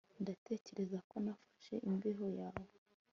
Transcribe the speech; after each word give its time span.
Ndatekereza 0.21 0.97
ko 1.09 1.15
nafashe 1.25 1.73
imbeho 1.89 2.25
yawe 2.39 2.69